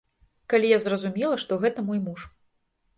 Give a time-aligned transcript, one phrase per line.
[0.53, 2.19] Калі я зразумела, што гэта мой муж.